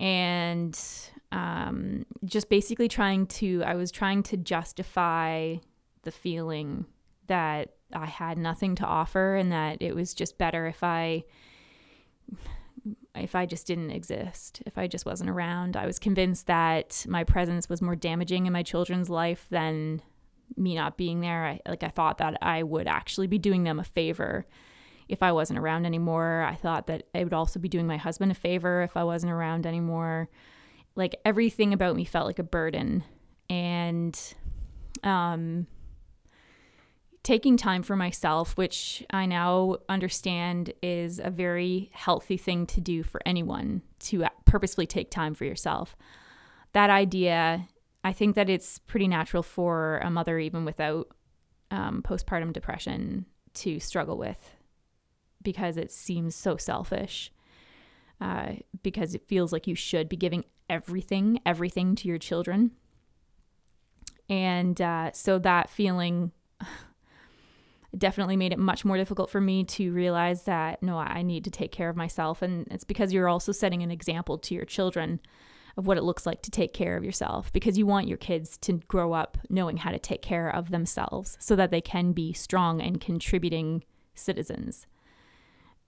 And 0.00 0.78
um, 1.30 2.06
just 2.24 2.48
basically 2.48 2.88
trying 2.88 3.26
to, 3.26 3.62
I 3.64 3.76
was 3.76 3.92
trying 3.92 4.22
to 4.24 4.36
justify 4.36 5.56
the 6.02 6.10
feeling 6.10 6.86
that 7.26 7.74
I 7.92 8.06
had 8.06 8.38
nothing 8.38 8.74
to 8.76 8.84
offer 8.84 9.36
and 9.36 9.52
that 9.52 9.80
it 9.80 9.94
was 9.94 10.14
just 10.14 10.38
better 10.38 10.66
if 10.66 10.82
I 10.82 11.24
if 13.14 13.34
I 13.34 13.44
just 13.44 13.66
didn't 13.66 13.90
exist, 13.90 14.62
if 14.64 14.78
I 14.78 14.86
just 14.86 15.04
wasn't 15.04 15.30
around. 15.30 15.76
I 15.76 15.84
was 15.84 15.98
convinced 15.98 16.46
that 16.46 17.04
my 17.08 17.24
presence 17.24 17.68
was 17.68 17.82
more 17.82 17.96
damaging 17.96 18.46
in 18.46 18.52
my 18.52 18.62
children's 18.62 19.10
life 19.10 19.46
than 19.50 20.00
me 20.56 20.74
not 20.74 20.96
being 20.96 21.20
there. 21.20 21.44
I 21.44 21.60
like 21.68 21.82
I 21.82 21.88
thought 21.88 22.18
that 22.18 22.38
I 22.40 22.62
would 22.62 22.86
actually 22.86 23.26
be 23.26 23.38
doing 23.38 23.64
them 23.64 23.78
a 23.78 23.84
favor 23.84 24.46
if 25.10 25.22
I 25.22 25.32
wasn't 25.32 25.58
around 25.58 25.86
anymore. 25.86 26.46
I 26.48 26.54
thought 26.54 26.86
that 26.86 27.04
I 27.14 27.24
would 27.24 27.34
also 27.34 27.58
be 27.58 27.68
doing 27.68 27.86
my 27.86 27.96
husband 27.96 28.32
a 28.32 28.34
favor 28.34 28.82
if 28.82 28.96
I 28.96 29.04
wasn't 29.04 29.32
around 29.32 29.66
anymore. 29.66 30.28
Like 30.94 31.16
everything 31.24 31.72
about 31.72 31.96
me 31.96 32.04
felt 32.04 32.26
like 32.26 32.38
a 32.38 32.44
burden 32.44 33.04
and 33.48 34.18
um 35.02 35.66
taking 37.22 37.56
time 37.56 37.82
for 37.82 37.96
myself, 37.96 38.56
which 38.56 39.04
I 39.10 39.26
now 39.26 39.76
understand 39.88 40.72
is 40.82 41.20
a 41.22 41.30
very 41.30 41.90
healthy 41.92 42.36
thing 42.36 42.66
to 42.68 42.80
do 42.80 43.02
for 43.02 43.20
anyone 43.26 43.82
to 44.00 44.24
purposefully 44.46 44.86
take 44.86 45.10
time 45.10 45.34
for 45.34 45.44
yourself. 45.44 45.96
That 46.72 46.88
idea, 46.88 47.68
I 48.02 48.12
think 48.12 48.36
that 48.36 48.48
it's 48.48 48.78
pretty 48.78 49.06
natural 49.06 49.42
for 49.42 49.98
a 49.98 50.10
mother, 50.10 50.38
even 50.38 50.64
without 50.64 51.08
um, 51.70 52.02
postpartum 52.02 52.52
depression, 52.52 53.26
to 53.54 53.80
struggle 53.80 54.16
with 54.16 54.56
because 55.42 55.76
it 55.76 55.90
seems 55.90 56.34
so 56.34 56.56
selfish. 56.56 57.32
Uh, 58.20 58.52
because 58.82 59.14
it 59.14 59.26
feels 59.26 59.50
like 59.50 59.66
you 59.66 59.74
should 59.74 60.06
be 60.06 60.16
giving 60.16 60.44
everything, 60.68 61.40
everything 61.46 61.94
to 61.94 62.06
your 62.06 62.18
children. 62.18 62.70
And 64.28 64.80
uh, 64.80 65.10
so 65.12 65.38
that 65.38 65.70
feeling 65.70 66.30
definitely 67.96 68.36
made 68.36 68.52
it 68.52 68.58
much 68.58 68.84
more 68.84 68.96
difficult 68.96 69.30
for 69.30 69.40
me 69.40 69.64
to 69.64 69.92
realize 69.92 70.44
that 70.44 70.82
no, 70.82 70.98
I 70.98 71.22
need 71.22 71.44
to 71.44 71.50
take 71.50 71.72
care 71.72 71.88
of 71.88 71.96
myself. 71.96 72.42
And 72.42 72.68
it's 72.70 72.84
because 72.84 73.12
you're 73.12 73.28
also 73.28 73.52
setting 73.52 73.82
an 73.82 73.90
example 73.90 74.38
to 74.38 74.54
your 74.54 74.66
children 74.66 75.20
of 75.76 75.86
what 75.86 75.96
it 75.96 76.04
looks 76.04 76.26
like 76.26 76.42
to 76.42 76.50
take 76.50 76.74
care 76.74 76.96
of 76.96 77.04
yourself 77.04 77.52
because 77.52 77.78
you 77.78 77.86
want 77.86 78.08
your 78.08 78.18
kids 78.18 78.56
to 78.58 78.74
grow 78.88 79.12
up 79.12 79.38
knowing 79.48 79.78
how 79.78 79.90
to 79.90 79.98
take 79.98 80.20
care 80.20 80.48
of 80.48 80.70
themselves 80.70 81.36
so 81.40 81.56
that 81.56 81.70
they 81.70 81.80
can 81.80 82.12
be 82.12 82.32
strong 82.32 82.80
and 82.80 83.00
contributing 83.00 83.82
citizens. 84.14 84.86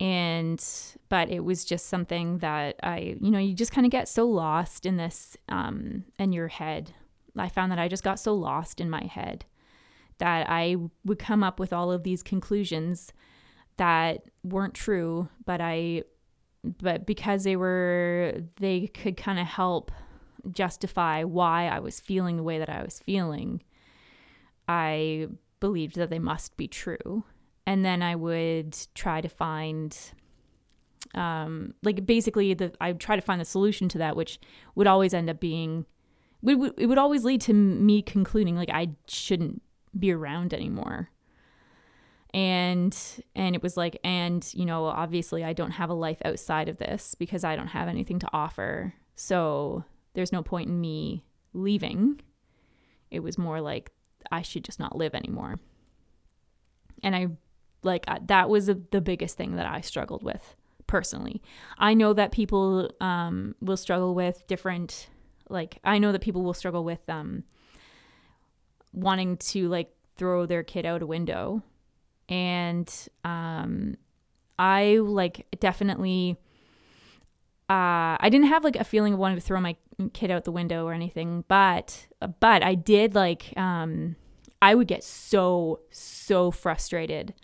And, 0.02 0.62
but 1.08 1.30
it 1.30 1.44
was 1.44 1.64
just 1.64 1.86
something 1.86 2.38
that 2.38 2.74
I, 2.82 3.16
you 3.20 3.30
know, 3.30 3.38
you 3.38 3.54
just 3.54 3.70
kind 3.70 3.86
of 3.86 3.92
get 3.92 4.08
so 4.08 4.26
lost 4.26 4.84
in 4.84 4.96
this, 4.96 5.36
um, 5.48 6.04
in 6.18 6.32
your 6.32 6.48
head. 6.48 6.92
I 7.38 7.48
found 7.48 7.70
that 7.70 7.78
I 7.78 7.86
just 7.86 8.02
got 8.02 8.18
so 8.18 8.34
lost 8.34 8.80
in 8.80 8.90
my 8.90 9.04
head 9.04 9.44
that 10.18 10.48
I 10.48 10.76
would 11.04 11.18
come 11.18 11.42
up 11.42 11.58
with 11.58 11.72
all 11.72 11.90
of 11.90 12.02
these 12.02 12.22
conclusions 12.22 13.12
that 13.76 14.22
weren't 14.44 14.74
true, 14.74 15.28
but 15.44 15.60
I 15.60 16.04
but 16.62 17.06
because 17.06 17.42
they 17.42 17.56
were 17.56 18.34
they 18.60 18.86
could 18.86 19.16
kind 19.16 19.38
of 19.38 19.46
help 19.46 19.90
justify 20.52 21.24
why 21.24 21.66
I 21.66 21.80
was 21.80 22.00
feeling 22.00 22.36
the 22.36 22.42
way 22.42 22.58
that 22.58 22.68
I 22.68 22.82
was 22.82 23.00
feeling. 23.00 23.62
I 24.68 25.28
believed 25.60 25.96
that 25.96 26.10
they 26.10 26.18
must 26.18 26.56
be 26.56 26.68
true. 26.68 27.24
And 27.66 27.84
then 27.84 28.02
I 28.02 28.16
would 28.16 28.76
try 28.94 29.20
to 29.20 29.28
find 29.28 29.96
um 31.14 31.74
like 31.82 32.06
basically 32.06 32.54
the 32.54 32.72
I 32.80 32.92
would 32.92 33.00
try 33.00 33.16
to 33.16 33.22
find 33.22 33.40
the 33.40 33.44
solution 33.44 33.88
to 33.88 33.98
that 33.98 34.16
which 34.16 34.38
would 34.76 34.86
always 34.86 35.12
end 35.12 35.28
up 35.28 35.40
being 35.40 35.84
would, 36.42 36.74
it 36.78 36.86
would 36.86 36.98
always 36.98 37.24
lead 37.24 37.40
to 37.42 37.52
me 37.52 38.02
concluding 38.02 38.56
like 38.56 38.70
I 38.70 38.90
shouldn't 39.06 39.62
be 39.98 40.12
around 40.12 40.54
anymore. 40.54 41.10
And 42.34 42.96
and 43.34 43.54
it 43.54 43.62
was 43.62 43.76
like 43.76 43.98
and 44.02 44.48
you 44.54 44.64
know 44.64 44.86
obviously 44.86 45.44
I 45.44 45.52
don't 45.52 45.72
have 45.72 45.90
a 45.90 45.94
life 45.94 46.18
outside 46.24 46.68
of 46.68 46.78
this 46.78 47.14
because 47.14 47.44
I 47.44 47.56
don't 47.56 47.68
have 47.68 47.88
anything 47.88 48.18
to 48.20 48.28
offer. 48.32 48.94
So 49.14 49.84
there's 50.14 50.32
no 50.32 50.42
point 50.42 50.68
in 50.68 50.80
me 50.80 51.24
leaving. 51.52 52.20
It 53.10 53.20
was 53.20 53.36
more 53.36 53.60
like 53.60 53.90
I 54.30 54.42
should 54.42 54.64
just 54.64 54.80
not 54.80 54.96
live 54.96 55.14
anymore. 55.14 55.60
And 57.02 57.14
I 57.14 57.28
like 57.82 58.06
that 58.26 58.48
was 58.48 58.68
a, 58.68 58.74
the 58.90 59.00
biggest 59.00 59.36
thing 59.36 59.56
that 59.56 59.66
I 59.66 59.80
struggled 59.80 60.22
with 60.22 60.56
personally 60.86 61.42
I 61.78 61.94
know 61.94 62.12
that 62.12 62.32
people 62.32 62.90
um, 63.00 63.54
will 63.60 63.76
struggle 63.76 64.14
with 64.14 64.46
different 64.46 65.08
like 65.48 65.78
I 65.84 65.98
know 65.98 66.12
that 66.12 66.20
people 66.20 66.42
will 66.42 66.54
struggle 66.54 66.82
with 66.82 67.08
um, 67.08 67.44
wanting 68.92 69.36
to 69.36 69.68
like 69.68 69.90
throw 70.16 70.46
their 70.46 70.62
kid 70.62 70.86
out 70.86 71.02
a 71.02 71.06
window. 71.06 71.62
And 72.28 72.92
um, 73.24 73.96
I 74.58 74.98
like 75.02 75.46
definitely 75.60 76.36
uh, 77.68 78.16
I 78.20 78.28
didn't 78.30 78.48
have 78.48 78.64
like 78.64 78.76
a 78.76 78.84
feeling 78.84 79.14
of 79.14 79.18
wanting 79.18 79.38
to 79.38 79.44
throw 79.44 79.60
my 79.60 79.76
kid 80.12 80.30
out 80.30 80.44
the 80.44 80.52
window 80.52 80.86
or 80.86 80.92
anything, 80.92 81.44
but 81.48 82.06
but 82.40 82.62
I 82.62 82.74
did 82.74 83.14
like 83.14 83.52
um, 83.56 84.16
I 84.60 84.74
would 84.74 84.88
get 84.88 85.04
so 85.04 85.80
so 85.90 86.50
frustrated 86.50 87.34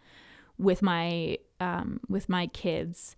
with 0.58 0.82
my 0.82 1.38
um, 1.60 2.00
with 2.08 2.28
my 2.28 2.46
kids 2.48 3.16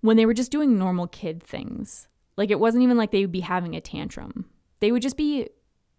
when 0.00 0.16
they 0.16 0.26
were 0.26 0.34
just 0.34 0.52
doing 0.52 0.78
normal 0.78 1.06
kid 1.06 1.42
things. 1.42 2.08
Like 2.36 2.50
it 2.50 2.60
wasn't 2.60 2.84
even 2.84 2.96
like 2.96 3.10
they 3.10 3.22
would 3.22 3.32
be 3.32 3.40
having 3.40 3.74
a 3.74 3.80
tantrum. 3.80 4.46
They 4.80 4.92
would 4.92 5.02
just 5.02 5.16
be 5.16 5.48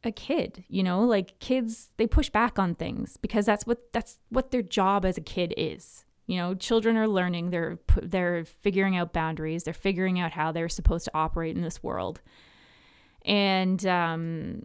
a 0.03 0.11
kid, 0.11 0.63
you 0.69 0.83
know? 0.83 1.01
Like 1.01 1.39
kids 1.39 1.89
they 1.97 2.07
push 2.07 2.29
back 2.29 2.59
on 2.59 2.75
things 2.75 3.17
because 3.17 3.45
that's 3.45 3.65
what 3.65 3.91
that's 3.91 4.19
what 4.29 4.51
their 4.51 4.61
job 4.61 5.05
as 5.05 5.17
a 5.17 5.21
kid 5.21 5.53
is. 5.57 6.05
You 6.27 6.37
know, 6.37 6.53
children 6.53 6.97
are 6.97 7.07
learning, 7.07 7.49
they're 7.49 7.79
they're 8.01 8.45
figuring 8.45 8.95
out 8.97 9.13
boundaries, 9.13 9.63
they're 9.63 9.73
figuring 9.73 10.19
out 10.19 10.31
how 10.31 10.51
they're 10.51 10.69
supposed 10.69 11.05
to 11.05 11.11
operate 11.13 11.55
in 11.55 11.61
this 11.61 11.81
world. 11.81 12.21
And 13.25 13.85
um 13.85 14.63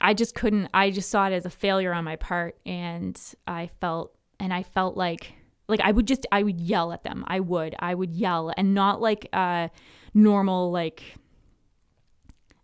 I 0.00 0.14
just 0.14 0.34
couldn't 0.34 0.68
I 0.74 0.90
just 0.90 1.10
saw 1.10 1.26
it 1.26 1.32
as 1.32 1.46
a 1.46 1.50
failure 1.50 1.92
on 1.92 2.04
my 2.04 2.16
part 2.16 2.58
and 2.66 3.20
I 3.46 3.70
felt 3.80 4.14
and 4.40 4.52
I 4.52 4.62
felt 4.62 4.96
like 4.96 5.34
like 5.68 5.80
I 5.80 5.92
would 5.92 6.08
just 6.08 6.26
I 6.32 6.42
would 6.42 6.60
yell 6.60 6.92
at 6.92 7.04
them. 7.04 7.24
I 7.28 7.38
would. 7.38 7.76
I 7.78 7.94
would 7.94 8.12
yell 8.12 8.52
and 8.56 8.74
not 8.74 9.00
like 9.00 9.28
uh 9.32 9.68
normal 10.12 10.72
like 10.72 11.14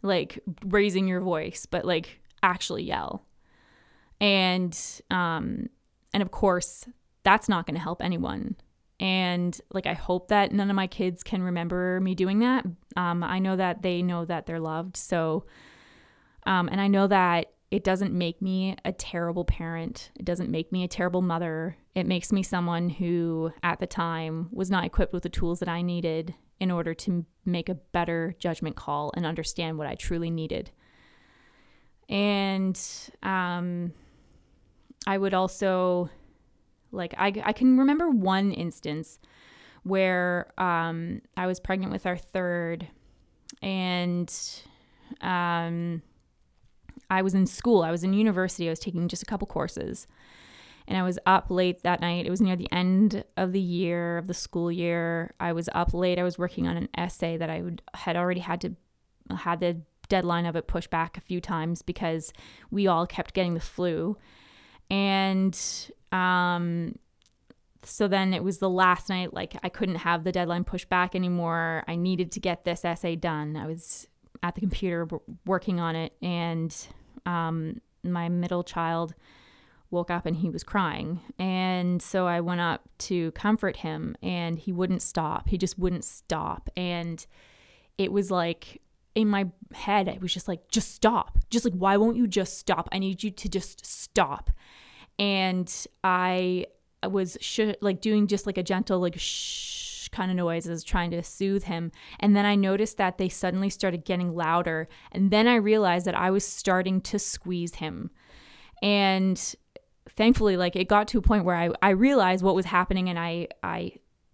like 0.02 0.40
raising 0.64 1.06
your 1.06 1.20
voice, 1.20 1.66
but 1.66 1.84
like 1.84 2.20
actually 2.42 2.82
yell. 2.82 3.24
And 4.20 4.76
um 5.10 5.68
and 6.12 6.22
of 6.22 6.30
course, 6.30 6.86
that's 7.22 7.48
not 7.48 7.66
going 7.66 7.74
to 7.74 7.80
help 7.80 8.02
anyone. 8.02 8.56
And 8.98 9.58
like 9.72 9.86
I 9.86 9.92
hope 9.92 10.28
that 10.28 10.52
none 10.52 10.70
of 10.70 10.76
my 10.76 10.86
kids 10.86 11.22
can 11.22 11.42
remember 11.42 12.00
me 12.00 12.14
doing 12.14 12.40
that. 12.40 12.64
Um 12.96 13.22
I 13.22 13.38
know 13.38 13.54
that 13.56 13.82
they 13.82 14.02
know 14.02 14.24
that 14.24 14.46
they're 14.46 14.58
loved. 14.58 14.96
So 14.96 15.44
um 16.44 16.68
and 16.68 16.80
I 16.80 16.88
know 16.88 17.06
that 17.06 17.52
it 17.70 17.82
doesn't 17.82 18.12
make 18.12 18.40
me 18.40 18.76
a 18.84 18.92
terrible 18.92 19.44
parent. 19.44 20.10
It 20.14 20.24
doesn't 20.24 20.50
make 20.50 20.70
me 20.70 20.84
a 20.84 20.88
terrible 20.88 21.22
mother. 21.22 21.76
It 21.94 22.06
makes 22.06 22.32
me 22.32 22.42
someone 22.42 22.88
who, 22.88 23.52
at 23.62 23.80
the 23.80 23.86
time, 23.86 24.48
was 24.52 24.70
not 24.70 24.84
equipped 24.84 25.12
with 25.12 25.24
the 25.24 25.28
tools 25.28 25.58
that 25.60 25.68
I 25.68 25.82
needed 25.82 26.34
in 26.60 26.70
order 26.70 26.94
to 26.94 27.26
make 27.44 27.68
a 27.68 27.74
better 27.74 28.36
judgment 28.38 28.76
call 28.76 29.12
and 29.16 29.26
understand 29.26 29.78
what 29.78 29.86
I 29.86 29.94
truly 29.96 30.30
needed. 30.30 30.70
And 32.08 32.80
um, 33.22 33.92
I 35.06 35.18
would 35.18 35.34
also, 35.34 36.08
like, 36.92 37.14
I, 37.18 37.32
I 37.44 37.52
can 37.52 37.76
remember 37.76 38.10
one 38.10 38.52
instance 38.52 39.18
where 39.82 40.52
um, 40.56 41.20
I 41.36 41.46
was 41.46 41.60
pregnant 41.60 41.92
with 41.92 42.06
our 42.06 42.16
third, 42.16 42.86
and 43.60 44.32
um, 45.20 46.02
I 47.10 47.22
was 47.22 47.34
in 47.34 47.46
school, 47.46 47.82
I 47.82 47.90
was 47.90 48.04
in 48.04 48.12
university, 48.12 48.66
I 48.66 48.70
was 48.70 48.80
taking 48.80 49.08
just 49.08 49.22
a 49.22 49.26
couple 49.26 49.46
courses. 49.46 50.06
And 50.88 50.96
I 50.96 51.02
was 51.02 51.18
up 51.26 51.50
late 51.50 51.82
that 51.82 52.00
night. 52.00 52.26
It 52.26 52.30
was 52.30 52.40
near 52.40 52.54
the 52.54 52.70
end 52.70 53.24
of 53.36 53.52
the 53.52 53.60
year, 53.60 54.18
of 54.18 54.28
the 54.28 54.34
school 54.34 54.70
year. 54.70 55.34
I 55.40 55.52
was 55.52 55.68
up 55.74 55.92
late. 55.92 56.16
I 56.16 56.22
was 56.22 56.38
working 56.38 56.68
on 56.68 56.76
an 56.76 56.88
essay 56.96 57.36
that 57.36 57.50
I 57.50 57.60
would, 57.60 57.82
had 57.94 58.16
already 58.16 58.38
had 58.38 58.60
to, 58.60 58.76
had 59.34 59.58
the 59.58 59.80
deadline 60.08 60.46
of 60.46 60.54
it 60.54 60.68
pushed 60.68 60.90
back 60.90 61.16
a 61.16 61.20
few 61.20 61.40
times 61.40 61.82
because 61.82 62.32
we 62.70 62.86
all 62.86 63.04
kept 63.04 63.34
getting 63.34 63.54
the 63.54 63.60
flu. 63.60 64.16
And 64.88 65.58
um, 66.12 66.94
so 67.82 68.08
then 68.08 68.34
it 68.34 68.42
was 68.42 68.58
the 68.58 68.70
last 68.70 69.08
night, 69.08 69.34
like 69.34 69.56
I 69.62 69.68
couldn't 69.68 69.96
have 69.96 70.24
the 70.24 70.32
deadline 70.32 70.64
pushed 70.64 70.88
back 70.88 71.14
anymore. 71.14 71.84
I 71.88 71.96
needed 71.96 72.32
to 72.32 72.40
get 72.40 72.64
this 72.64 72.84
essay 72.84 73.16
done. 73.16 73.56
I 73.56 73.66
was 73.66 74.06
at 74.42 74.54
the 74.54 74.60
computer 74.60 75.08
working 75.44 75.80
on 75.80 75.96
it, 75.96 76.12
and 76.22 76.74
um, 77.24 77.80
my 78.02 78.28
middle 78.28 78.62
child 78.62 79.14
woke 79.90 80.10
up 80.10 80.26
and 80.26 80.36
he 80.36 80.50
was 80.50 80.64
crying. 80.64 81.20
And 81.38 82.02
so 82.02 82.26
I 82.26 82.40
went 82.40 82.60
up 82.60 82.88
to 82.98 83.30
comfort 83.32 83.76
him, 83.76 84.16
and 84.22 84.58
he 84.58 84.72
wouldn't 84.72 85.02
stop. 85.02 85.48
He 85.48 85.58
just 85.58 85.78
wouldn't 85.78 86.04
stop. 86.04 86.70
And 86.76 87.24
it 87.98 88.12
was 88.12 88.30
like, 88.30 88.82
in 89.14 89.28
my 89.28 89.48
head, 89.72 90.08
it 90.08 90.20
was 90.20 90.34
just 90.34 90.48
like, 90.48 90.68
just 90.68 90.94
stop. 90.94 91.38
Just 91.50 91.64
like, 91.64 91.74
why 91.74 91.96
won't 91.96 92.16
you 92.16 92.26
just 92.26 92.58
stop? 92.58 92.88
I 92.92 92.98
need 92.98 93.22
you 93.22 93.30
to 93.30 93.48
just 93.48 93.86
stop. 93.86 94.50
And 95.18 95.72
I 96.04 96.66
was 97.08 97.38
sh- 97.40 97.76
like 97.80 98.00
doing 98.00 98.26
just 98.26 98.46
like 98.46 98.58
a 98.58 98.62
gentle, 98.62 98.98
like, 98.98 99.18
shh 99.18 99.85
kind 100.16 100.30
of 100.30 100.36
noises 100.36 100.82
trying 100.82 101.10
to 101.10 101.22
soothe 101.22 101.64
him. 101.64 101.92
And 102.18 102.34
then 102.34 102.46
I 102.46 102.54
noticed 102.54 102.96
that 102.96 103.18
they 103.18 103.28
suddenly 103.28 103.68
started 103.68 104.06
getting 104.06 104.34
louder. 104.34 104.88
And 105.12 105.30
then 105.30 105.46
I 105.46 105.56
realized 105.56 106.06
that 106.06 106.18
I 106.18 106.30
was 106.30 106.44
starting 106.44 107.02
to 107.02 107.18
squeeze 107.18 107.76
him. 107.76 108.10
And 108.82 109.54
thankfully, 110.08 110.56
like 110.56 110.74
it 110.74 110.88
got 110.88 111.06
to 111.08 111.18
a 111.18 111.22
point 111.22 111.44
where 111.44 111.56
I, 111.56 111.70
I 111.82 111.90
realized 111.90 112.42
what 112.42 112.54
was 112.54 112.66
happening 112.66 113.10
and 113.10 113.18
I, 113.18 113.48
I 113.62 113.92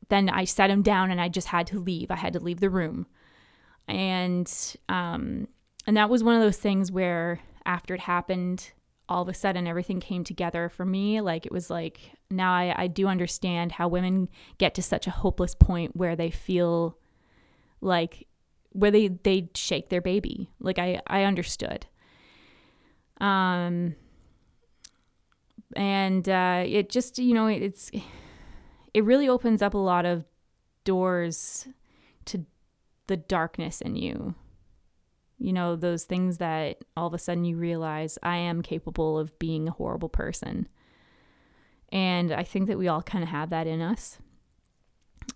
then 0.08 0.28
I 0.28 0.44
set 0.44 0.70
him 0.70 0.82
down 0.82 1.10
and 1.10 1.20
I 1.20 1.28
just 1.28 1.48
had 1.48 1.66
to 1.68 1.80
leave. 1.80 2.10
I 2.10 2.16
had 2.16 2.34
to 2.34 2.40
leave 2.40 2.60
the 2.60 2.70
room. 2.70 3.06
And 3.88 4.50
um 4.88 5.48
and 5.86 5.96
that 5.96 6.10
was 6.10 6.22
one 6.22 6.36
of 6.36 6.42
those 6.42 6.58
things 6.58 6.92
where 6.92 7.40
after 7.66 7.94
it 7.94 8.00
happened, 8.00 8.70
all 9.12 9.22
of 9.22 9.28
a 9.28 9.34
sudden 9.34 9.66
everything 9.66 10.00
came 10.00 10.24
together 10.24 10.68
for 10.68 10.86
me. 10.86 11.20
Like 11.20 11.44
it 11.44 11.52
was 11.52 11.68
like 11.68 12.12
now 12.30 12.52
I, 12.52 12.74
I 12.84 12.86
do 12.86 13.06
understand 13.06 13.72
how 13.72 13.86
women 13.88 14.28
get 14.56 14.74
to 14.76 14.82
such 14.82 15.06
a 15.06 15.10
hopeless 15.10 15.54
point 15.54 15.94
where 15.94 16.16
they 16.16 16.30
feel 16.30 16.96
like 17.82 18.26
where 18.70 18.90
they 18.90 19.08
they 19.08 19.50
shake 19.54 19.90
their 19.90 20.00
baby. 20.00 20.50
Like 20.60 20.78
I 20.78 21.00
I 21.06 21.24
understood. 21.24 21.86
Um 23.20 23.96
and 25.76 26.26
uh 26.28 26.64
it 26.66 26.88
just 26.88 27.18
you 27.18 27.34
know 27.34 27.46
it's 27.48 27.90
it 28.94 29.04
really 29.04 29.28
opens 29.28 29.60
up 29.60 29.74
a 29.74 29.78
lot 29.78 30.06
of 30.06 30.24
doors 30.84 31.68
to 32.24 32.44
the 33.08 33.16
darkness 33.16 33.80
in 33.80 33.96
you 33.96 34.34
you 35.42 35.52
know, 35.52 35.74
those 35.74 36.04
things 36.04 36.38
that 36.38 36.84
all 36.96 37.08
of 37.08 37.14
a 37.14 37.18
sudden 37.18 37.44
you 37.44 37.56
realize 37.56 38.16
I 38.22 38.36
am 38.36 38.62
capable 38.62 39.18
of 39.18 39.36
being 39.40 39.66
a 39.66 39.72
horrible 39.72 40.08
person. 40.08 40.68
And 41.90 42.32
I 42.32 42.44
think 42.44 42.68
that 42.68 42.78
we 42.78 42.86
all 42.86 43.02
kind 43.02 43.24
of 43.24 43.30
have 43.30 43.50
that 43.50 43.66
in 43.66 43.82
us. 43.82 44.18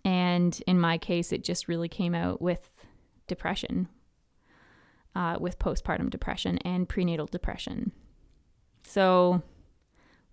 And 0.05 0.63
in 0.67 0.81
my 0.81 0.97
case, 0.97 1.33
it 1.33 1.43
just 1.43 1.67
really 1.67 1.89
came 1.89 2.15
out 2.15 2.41
with 2.41 2.73
depression, 3.27 3.89
uh, 5.17 5.39
with 5.41 5.59
postpartum 5.59 6.09
depression 6.09 6.59
and 6.59 6.89
prenatal 6.89 7.27
depression. 7.27 7.91
So, 8.83 9.43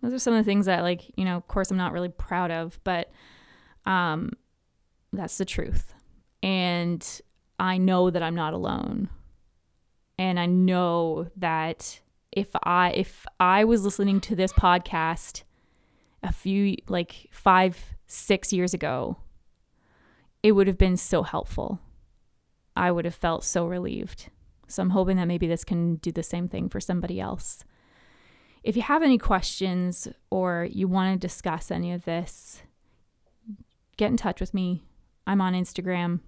those 0.04 0.14
are 0.14 0.20
some 0.20 0.34
of 0.34 0.40
the 0.40 0.50
things 0.50 0.68
that, 0.68 0.84
like, 0.84 1.12
you 1.18 1.26
know, 1.26 1.36
of 1.36 1.48
course, 1.48 1.72
I'm 1.72 1.78
not 1.78 1.94
really 1.94 2.10
proud 2.10 2.52
of, 2.52 2.80
but 2.84 3.12
um, 3.86 4.34
that's 5.12 5.38
the 5.38 5.46
truth. 5.46 5.94
And 6.44 7.22
I 7.58 7.78
know 7.78 8.10
that 8.12 8.22
I'm 8.22 8.36
not 8.36 8.54
alone 8.54 9.10
and 10.18 10.40
I 10.40 10.46
know 10.46 11.28
that 11.38 12.00
if 12.32 12.50
I 12.64 12.92
if 12.92 13.26
I 13.40 13.64
was 13.64 13.84
listening 13.84 14.20
to 14.22 14.36
this 14.36 14.54
podcast 14.54 15.44
a 16.22 16.32
few 16.32 16.78
like 16.88 17.28
5 17.32 17.94
6 18.06 18.54
years 18.54 18.74
ago 18.74 19.18
it 20.44 20.52
would 20.52 20.68
have 20.68 20.78
been 20.78 20.98
so 20.98 21.24
helpful. 21.24 21.80
I 22.76 22.92
would 22.92 23.06
have 23.06 23.16
felt 23.16 23.46
so 23.46 23.66
relieved. 23.66 24.30
So 24.68 24.84
I'm 24.84 24.90
hoping 24.90 25.18
that 25.18 25.28
maybe 25.28 25.48
this 25.48 25.64
can 25.64 25.96
do 25.96 26.12
the 26.12 26.22
same 26.22 26.48
thing 26.48 26.68
for 26.68 26.82
somebody 26.82 27.20
else. 27.20 27.64
If 28.62 28.76
you 28.76 28.82
have 28.82 29.04
any 29.04 29.18
questions 29.18 30.08
or 30.30 30.68
you 30.70 30.88
want 30.88 31.14
to 31.14 31.28
discuss 31.28 31.72
any 31.72 31.94
of 31.94 32.06
this, 32.06 32.62
get 33.98 34.12
in 34.12 34.18
touch 34.18 34.42
with 34.42 34.54
me. 34.54 34.84
I'm 35.26 35.42
on 35.42 35.54
Instagram. 35.54 36.20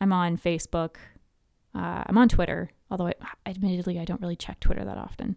I'm 0.00 0.12
on 0.12 0.36
Facebook. 0.36 0.96
Uh, 1.74 2.04
I'm 2.06 2.18
on 2.18 2.28
Twitter, 2.28 2.70
although 2.90 3.08
I, 3.08 3.14
admittedly 3.46 3.98
I 3.98 4.04
don't 4.04 4.20
really 4.20 4.36
check 4.36 4.60
Twitter 4.60 4.84
that 4.84 4.98
often. 4.98 5.36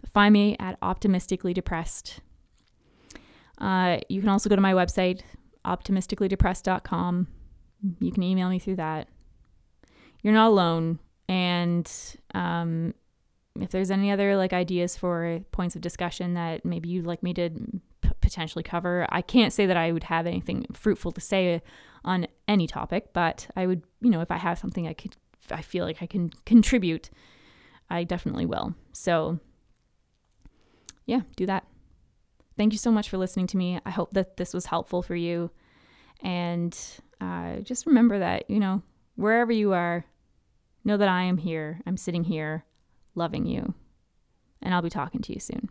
But 0.00 0.10
find 0.10 0.32
me 0.32 0.56
at 0.60 0.76
optimistically 0.82 1.54
depressed. 1.54 2.20
Uh, 3.58 3.98
you 4.08 4.20
can 4.20 4.28
also 4.28 4.48
go 4.48 4.56
to 4.56 4.62
my 4.62 4.72
website, 4.72 5.22
optimisticallydepressed.com. 5.64 7.28
You 8.00 8.12
can 8.12 8.22
email 8.22 8.48
me 8.48 8.58
through 8.58 8.76
that. 8.76 9.08
You're 10.22 10.34
not 10.34 10.48
alone, 10.48 11.00
and 11.28 11.90
um, 12.34 12.94
if 13.60 13.70
there's 13.70 13.90
any 13.90 14.10
other 14.10 14.36
like 14.36 14.52
ideas 14.52 14.96
for 14.96 15.40
points 15.50 15.74
of 15.74 15.82
discussion 15.82 16.34
that 16.34 16.64
maybe 16.64 16.88
you'd 16.88 17.06
like 17.06 17.22
me 17.22 17.34
to 17.34 17.50
p- 18.02 18.10
potentially 18.20 18.62
cover, 18.62 19.06
I 19.10 19.20
can't 19.20 19.52
say 19.52 19.66
that 19.66 19.76
I 19.76 19.90
would 19.90 20.04
have 20.04 20.26
anything 20.26 20.66
fruitful 20.72 21.12
to 21.12 21.20
say 21.20 21.60
on 22.04 22.26
any 22.46 22.66
topic, 22.66 23.12
but 23.12 23.48
I 23.56 23.66
would, 23.66 23.82
you 24.00 24.10
know, 24.10 24.20
if 24.20 24.30
I 24.30 24.36
have 24.36 24.58
something 24.58 24.86
I 24.86 24.92
could 24.92 25.16
I 25.50 25.62
feel 25.62 25.84
like 25.84 26.02
I 26.02 26.06
can 26.06 26.30
contribute, 26.46 27.10
I 27.90 28.04
definitely 28.04 28.46
will. 28.46 28.74
So, 28.92 29.38
yeah, 31.06 31.22
do 31.36 31.46
that. 31.46 31.66
Thank 32.56 32.72
you 32.72 32.78
so 32.78 32.92
much 32.92 33.08
for 33.08 33.18
listening 33.18 33.46
to 33.48 33.56
me. 33.56 33.80
I 33.84 33.90
hope 33.90 34.12
that 34.12 34.36
this 34.36 34.54
was 34.54 34.66
helpful 34.66 35.02
for 35.02 35.16
you. 35.16 35.50
And 36.22 36.78
uh, 37.20 37.56
just 37.56 37.86
remember 37.86 38.18
that, 38.18 38.48
you 38.48 38.60
know, 38.60 38.82
wherever 39.16 39.52
you 39.52 39.72
are, 39.72 40.04
know 40.84 40.96
that 40.96 41.08
I 41.08 41.22
am 41.22 41.38
here. 41.38 41.80
I'm 41.86 41.96
sitting 41.96 42.24
here 42.24 42.64
loving 43.14 43.46
you. 43.46 43.74
And 44.60 44.72
I'll 44.72 44.82
be 44.82 44.90
talking 44.90 45.22
to 45.22 45.32
you 45.32 45.40
soon. 45.40 45.68